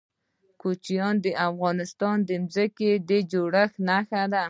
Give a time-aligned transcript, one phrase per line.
[0.61, 4.39] کوچیان د افغانستان د ځمکې د جوړښت نښه ده.